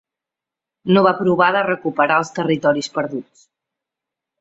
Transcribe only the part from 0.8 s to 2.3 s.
No va provar de recuperar